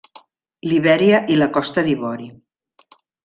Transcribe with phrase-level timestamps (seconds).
[0.69, 2.31] Libèria i la Costa d'Ivori.